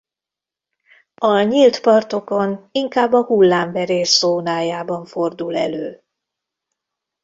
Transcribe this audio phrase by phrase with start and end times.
[1.15, 6.03] A nyílt partokon inkább a hullámverés zónájában fordul elő.